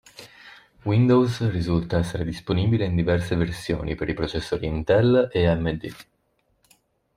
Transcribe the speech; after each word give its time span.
Windows 0.83 1.47
risulta 1.51 1.99
essere 1.99 2.23
disponibile 2.25 2.85
in 2.85 2.95
diverse 2.95 3.35
versioni 3.35 3.93
per 3.93 4.09
i 4.09 4.15
processori 4.15 4.65
Intel 4.65 5.29
e 5.31 5.45
AMD. 5.45 5.93